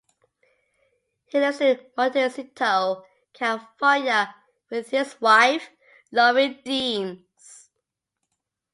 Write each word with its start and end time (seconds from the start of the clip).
He 1.27 1.39
lives 1.39 1.61
in 1.61 1.79
Montecito, 1.95 3.05
California 3.33 4.33
with 4.71 4.89
his 4.89 5.21
wife 5.21 5.69
Laurie 6.11 6.59
Deans. 6.65 7.69